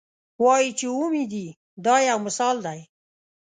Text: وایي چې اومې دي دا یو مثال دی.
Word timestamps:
وایي 0.43 0.69
چې 0.79 0.85
اومې 0.95 1.23
دي 1.31 1.47
دا 1.85 1.95
یو 2.09 2.17
مثال 2.27 2.55
دی. 2.65 2.79